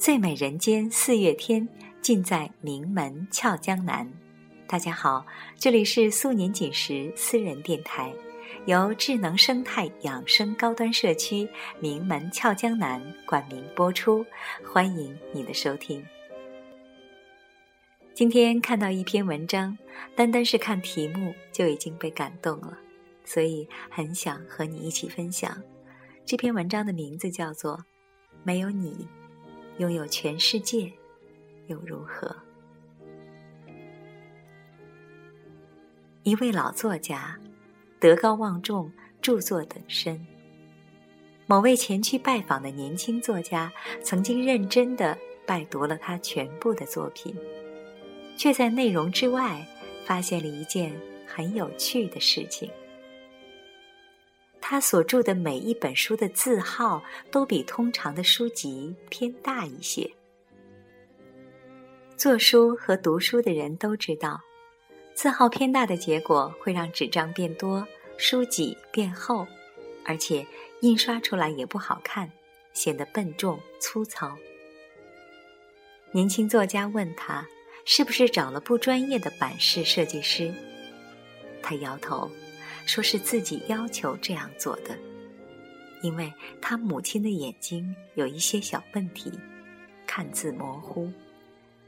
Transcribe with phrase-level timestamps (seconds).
[0.00, 1.68] 最美人间四月天，
[2.00, 4.10] 尽在名门俏江南。
[4.66, 5.26] 大家好，
[5.58, 8.10] 这里是素年锦时私人电台，
[8.64, 11.46] 由智能生态养生高端社区
[11.80, 14.24] 名门俏江南冠名播出，
[14.64, 16.02] 欢迎你的收听。
[18.14, 19.76] 今天看到一篇文章，
[20.16, 22.78] 单单是看题目就已经被感动了，
[23.22, 25.62] 所以很想和你一起分享。
[26.24, 27.76] 这篇文章的名字叫做
[28.42, 29.06] 《没有你》。
[29.80, 30.92] 拥有全世界
[31.68, 32.36] 又如何？
[36.22, 37.40] 一位老作家，
[37.98, 40.26] 德高望重，著作等身。
[41.46, 43.72] 某位前去拜访的年轻作家，
[44.02, 45.16] 曾经认真的
[45.46, 47.34] 拜读了他全部的作品，
[48.36, 49.66] 却在内容之外
[50.04, 50.94] 发现了一件
[51.26, 52.70] 很有趣的事情。
[54.70, 60.08] 他所著的每一本书的字号都比通常的书籍偏大一些。
[62.16, 64.40] 做书和读书的人都知道，
[65.12, 67.84] 字号偏大的结果会让纸张变多，
[68.16, 69.44] 书籍变厚，
[70.04, 70.46] 而且
[70.82, 72.30] 印刷出来也不好看，
[72.72, 74.38] 显得笨重粗糙。
[76.12, 77.44] 年轻作家问他，
[77.84, 80.54] 是不是找了不专业的版式设计师？
[81.60, 82.30] 他摇头。
[82.86, 84.96] 说是自己要求这样做的，
[86.02, 89.32] 因为他母亲的眼睛有一些小问题，
[90.06, 91.12] 看字模糊，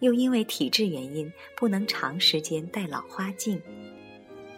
[0.00, 3.60] 又因为体质原因不能长时间戴老花镜，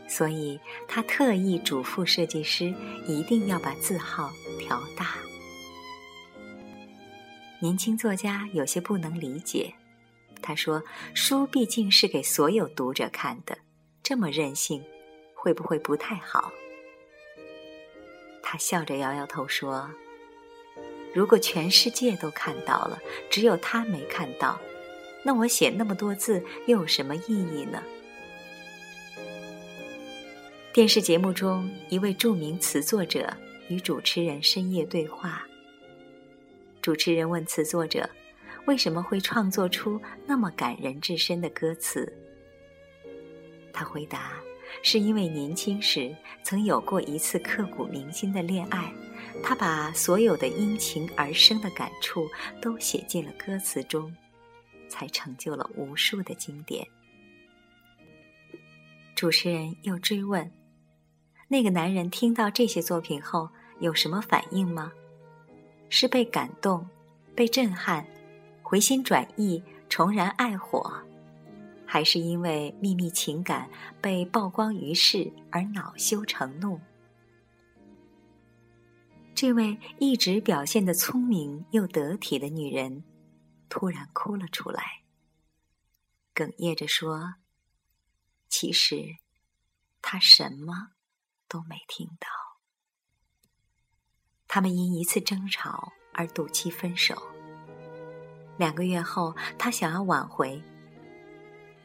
[0.09, 2.75] 所以他特意嘱咐设计师
[3.07, 5.15] 一定要把字号调大。
[7.61, 9.73] 年轻作家有些不能理解，
[10.43, 10.83] 他说
[11.15, 13.57] ：“书毕竟是给所有读者看的，
[14.03, 14.85] 这么任性。”
[15.47, 16.53] 会不会不太好？
[18.43, 19.89] 他笑着摇摇头说
[21.15, 23.01] ：“如果全世界都看到了，
[23.31, 24.59] 只有他没看到，
[25.23, 27.81] 那我写那么多字又有什么意义呢？”
[30.75, 33.33] 电视节目中，一位著名词作者
[33.69, 35.47] 与主持人深夜对话。
[36.83, 38.11] 主持人问词作者
[38.67, 42.13] ：“为什么会创作出那么感人至深的歌词？”
[43.73, 44.33] 他回答。
[44.83, 48.93] 是因为年轻时曾有过一次刻骨铭心的恋爱，
[49.43, 52.29] 他把所有的因情而生的感触
[52.61, 54.15] 都写进了歌词中，
[54.89, 56.87] 才成就了无数的经典。
[59.15, 60.51] 主持人又追问
[61.49, 63.49] ：“那个男人听到这些作品后
[63.81, 64.93] 有什么反应吗？
[65.89, 66.87] 是被感动、
[67.35, 68.07] 被震撼、
[68.63, 70.93] 回心转意、重燃爱火？”
[71.87, 73.71] 还是因为秘密情感
[74.01, 76.81] 被曝光于世而恼羞成怒。
[79.35, 83.05] 这位一直表现的聪明又得体的女人，
[83.69, 85.03] 突然哭了出来，
[86.35, 87.35] 哽咽着说
[88.49, 89.17] ：“其实，
[90.01, 90.93] 她什么
[91.49, 92.29] 都没听到。”
[94.49, 97.15] 他们因一次争吵而赌气分手。
[98.57, 100.63] 两个月后，她想要挽回。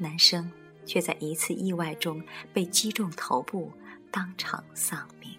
[0.02, 0.52] 男生
[0.84, 3.72] 却在一次意外中被击中头部，
[4.10, 5.30] 当场丧命。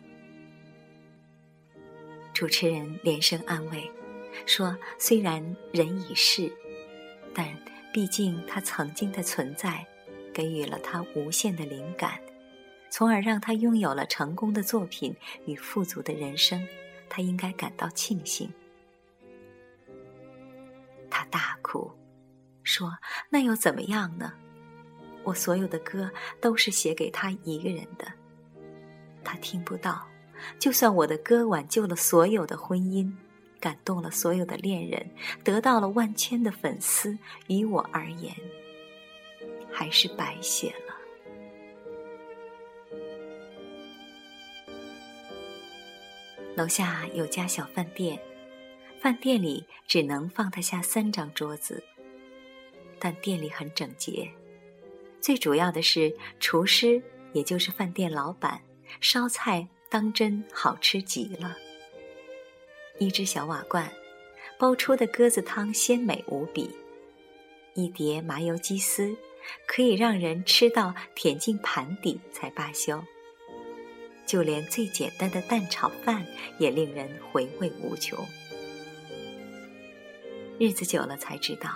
[2.33, 3.91] 主持人连声安慰，
[4.47, 6.51] 说：“虽然人已逝，
[7.35, 7.47] 但
[7.93, 9.85] 毕竟他曾经的存在，
[10.33, 12.21] 给予了他无限的灵感，
[12.89, 15.15] 从而让他拥有了成功的作品
[15.45, 16.67] 与富足的人生。
[17.09, 18.51] 他应该感到庆幸。”
[21.11, 21.91] 他大哭，
[22.63, 22.97] 说
[23.29, 24.33] ：“那又怎么样呢？”
[25.25, 26.11] 我所有的歌
[26.41, 28.07] 都是写给他一个人的，
[29.23, 30.07] 他听不到。
[30.59, 33.13] 就算我的歌挽救了所有的婚姻，
[33.61, 35.09] 感动了所有的恋人，
[35.45, 37.17] 得到了万千的粉丝，
[37.47, 38.35] 于我而言，
[39.71, 40.97] 还是白写了。
[46.57, 48.21] 楼下有家小饭店，
[49.01, 51.83] 饭店里只能放得下三张桌子，
[52.99, 54.29] 但店里很整洁。
[55.23, 57.01] 最主要的是，厨师
[57.33, 58.61] 也就是饭店老板
[59.01, 61.57] 烧菜当真好吃极了。
[62.99, 63.89] 一只小瓦罐，
[64.59, 66.69] 煲出的鸽子汤鲜美无比；
[67.75, 69.17] 一碟麻油鸡丝，
[69.65, 73.01] 可以让人吃到舔进盘底才罢休。
[74.27, 76.27] 就连最简单的蛋炒饭
[76.59, 78.19] 也令人回味无穷。
[80.59, 81.71] 日子久了才知道。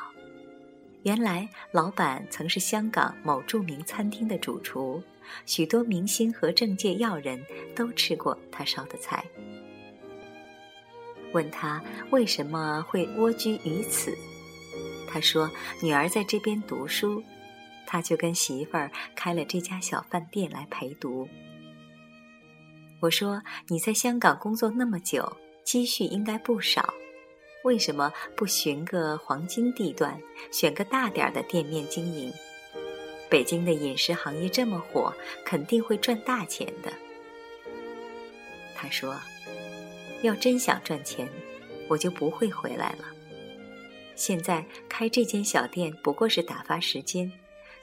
[1.07, 5.01] 原来老板曾是香港某著名餐厅的主厨，
[5.45, 7.41] 许多明星和政界要人
[7.77, 9.25] 都吃过他烧的菜。
[11.33, 11.81] 问他
[12.11, 14.19] 为什么会蜗居于此，
[15.09, 15.49] 他说
[15.81, 17.23] 女儿在这边读书，
[17.87, 21.29] 他就跟媳妇儿开了这家小饭店来陪读。
[22.99, 26.93] 我说你在香港工作那么久，积蓄应该不少，
[27.67, 30.23] 为什么不寻个黄金地段，
[30.53, 32.33] 选个大点儿的店面经营？
[33.29, 35.13] 北京的饮食行业这么火，
[35.45, 36.93] 肯定会赚大钱的。
[38.73, 39.21] 他说
[40.23, 41.29] ：“要真想赚钱，
[41.89, 43.05] 我就不会回来了。
[44.15, 47.31] 现在开这间小店不过是打发时间，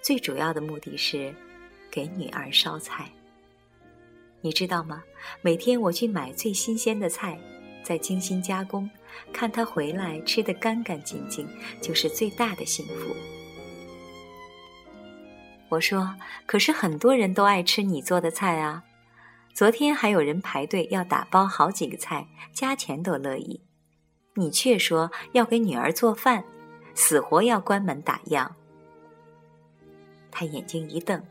[0.02, 1.36] 最主要的目的是
[1.92, 3.12] 给女儿烧菜。
[4.40, 5.04] 你知道吗？
[5.42, 7.38] 每天我去买最新鲜的菜，
[7.84, 8.90] 再精心加工，
[9.32, 11.48] 看他回来吃得干干净净，
[11.82, 13.16] 就是最大的幸福。”
[15.70, 16.16] 我说
[16.46, 18.84] ：“可是很多人都爱吃你做的菜啊！
[19.54, 23.62] 昨天还有人排队要打包好几个菜，加钱都乐意。
[24.36, 26.44] 你却说要给女儿做饭，
[26.96, 28.48] 死活要关门打烊。”
[30.32, 31.24] 他眼睛一瞪：“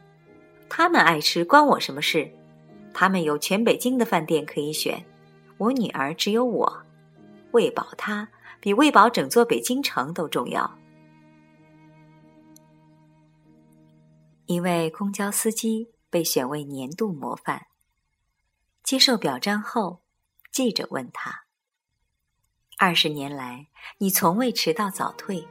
[0.69, 2.31] 他们爱吃关我什么事？
[2.95, 5.05] 他们有全北京的饭店可以选，
[5.63, 6.83] 我女儿只有我，
[7.53, 8.29] 喂饱她
[8.61, 10.79] 比喂饱整座北京城都重要。”
[14.47, 17.67] 一位公交司机被选为年度模范。
[18.83, 20.03] 接受表彰后，
[20.51, 21.45] 记者问他
[22.77, 23.69] ：“二十年来，
[23.99, 25.47] 你从未迟到早退，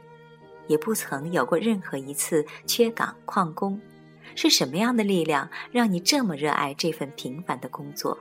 [0.68, 3.80] 也不曾有过任何一次缺岗旷工，
[4.36, 8.16] 是什么样的力量让你这么热爱这份平凡的工作？”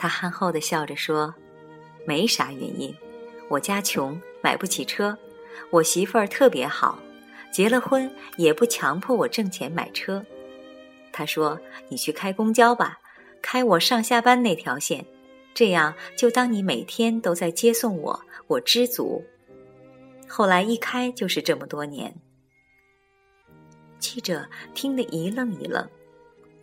[0.00, 1.34] 他憨厚的笑着说
[2.08, 2.96] ：“没啥原因，
[3.50, 5.14] 我家穷，买不起车，
[5.68, 6.98] 我媳妇儿特别好。”
[7.52, 10.24] 结了婚也不强迫我挣钱买车，
[11.12, 11.60] 他说
[11.90, 12.98] ：“你去开公交吧，
[13.42, 15.04] 开我上下班那条线，
[15.52, 19.22] 这样就当你每天都在接送我，我知足。”
[20.26, 22.14] 后来一开就是这么多年。
[23.98, 25.86] 记者听得一愣一愣，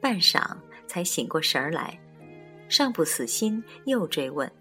[0.01, 0.42] 半晌
[0.88, 2.00] 才醒过神儿来，
[2.69, 4.52] 尚不死心，又追问：“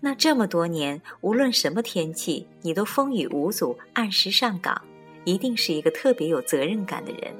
[0.00, 4.80] 那这么多年，无论什么天气，你都风雨无阻，按时上岗？”
[5.26, 7.34] 一定是一个特别有责任感的人。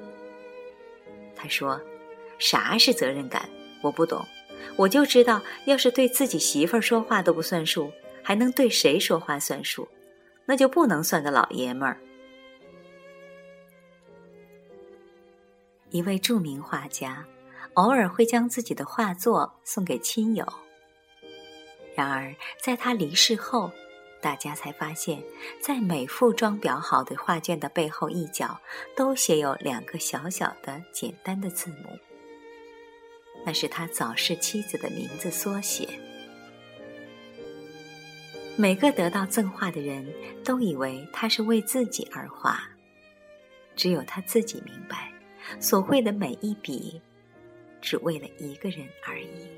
[1.35, 1.81] 他说
[2.39, 3.49] ：“啥是责任感？
[3.83, 4.23] 我不懂。
[4.77, 7.91] 我就知道，要是对自己媳妇儿说话都不算数，
[8.23, 9.89] 还能对谁说话算数？
[10.45, 11.99] 那就不能算个老爷们儿。”
[15.89, 17.25] 一位著名画家，
[17.81, 20.47] 偶尔会将自己的画作送给亲友。
[21.97, 23.71] 然而，在他离世后，
[24.21, 25.23] 大家才发现，
[25.63, 28.61] 在每幅装裱好的画卷的背后一角，
[28.95, 31.99] 都写有两个小小的、简单的字母。
[33.47, 35.89] 那是他早逝妻子的名字缩写。
[38.57, 40.07] 每个得到赠画的人
[40.45, 42.63] 都以为他是为自己而画，
[43.75, 45.11] 只有他自己明白，
[45.59, 47.01] 所绘的每一笔，
[47.81, 49.49] 只为了一个人而已。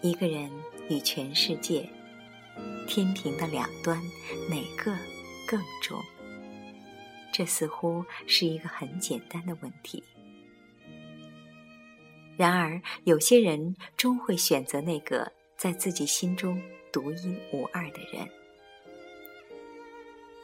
[0.00, 0.50] 一个人
[0.88, 1.88] 与全世界。
[2.86, 4.00] 天平的两端，
[4.48, 4.96] 哪个
[5.48, 6.00] 更重？
[7.32, 10.04] 这似乎是一个很简单的问题。
[12.36, 16.62] 然而，有些人终会选择那个在自己心中
[16.92, 18.28] 独一无二的人，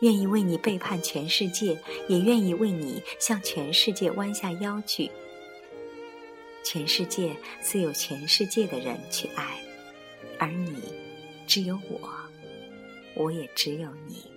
[0.01, 1.79] 愿意为你背叛全世界，
[2.09, 5.11] 也愿意为你向全世界弯下腰去。
[6.63, 9.59] 全世界自有全世界的人去爱，
[10.39, 10.83] 而你，
[11.47, 12.01] 只有我。
[13.15, 14.31] 我也只有你。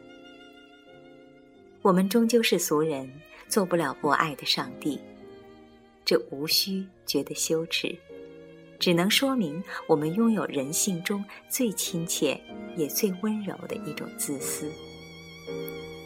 [1.82, 3.12] 我们终究是俗人，
[3.48, 5.00] 做不了博爱的上帝。
[6.04, 7.96] 这无需觉得羞耻，
[8.80, 12.38] 只能说明我们拥有人性中最亲切
[12.76, 14.70] 也最温柔的一种自私。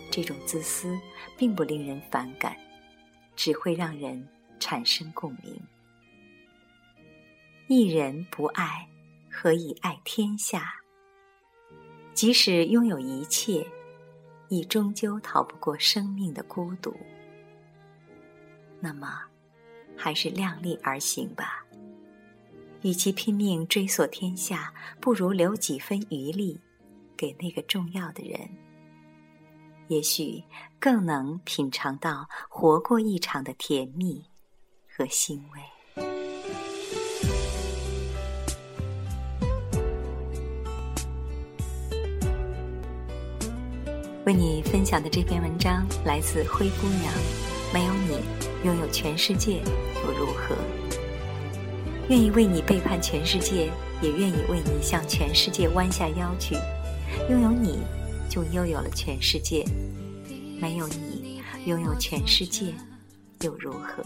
[0.09, 0.99] 这种自私
[1.37, 2.55] 并不令人反感，
[3.35, 4.27] 只会让人
[4.59, 5.61] 产生共鸣。
[7.67, 8.87] 一人不爱，
[9.29, 10.73] 何以爱天下？
[12.13, 13.67] 即使拥有一切，
[14.49, 16.95] 亦终究逃不过生命的孤独。
[18.79, 19.21] 那么，
[19.95, 21.63] 还是量力而行吧。
[22.83, 26.59] 与其拼命追索天下，不如留几分余力
[27.15, 28.49] 给那个重要的人。
[29.87, 30.43] 也许
[30.79, 34.25] 更能品尝到活过一场的甜蜜
[34.87, 35.61] 和欣慰。
[44.25, 47.13] 为你分享的这篇文章来自灰姑娘。
[47.73, 48.19] 没有你，
[48.63, 49.61] 拥有全世界
[50.03, 50.55] 又如何？
[52.09, 53.69] 愿意为你背叛全世界，
[54.01, 56.55] 也愿意为你向全世界弯下腰去。
[57.29, 57.79] 拥有你，
[58.29, 59.63] 就拥有了全世界；
[60.59, 62.73] 没有你，拥有全世界
[63.41, 64.03] 又如何？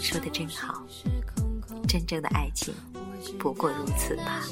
[0.00, 0.82] 说的真好，
[1.86, 2.72] 真正的爱情
[3.38, 4.44] 不过如此吧。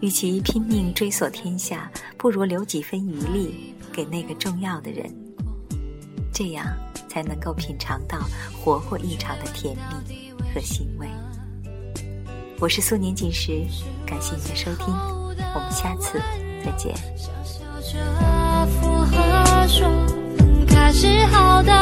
[0.00, 5.10] 与其拼命追索天下，不如留几分余力给那个重要的人，
[6.32, 6.66] 这样
[7.08, 8.20] 才能够品尝到
[8.52, 9.74] 活过一场的甜
[10.08, 11.08] 蜜和欣慰。
[12.60, 13.64] 我是素年锦时，
[14.06, 16.20] 感谢你的收听，我们下次
[16.66, 16.92] 再见。
[17.14, 19.88] 小小着符合说
[20.36, 21.72] 分开是好的。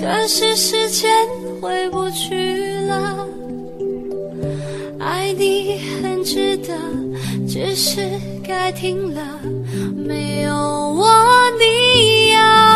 [0.00, 1.10] 可是时间
[1.60, 3.26] 回不去了。
[4.98, 6.74] 爱你很值得
[7.46, 8.00] 只是
[8.46, 9.40] 该停了。
[9.96, 11.06] 没有我
[11.58, 12.73] 你要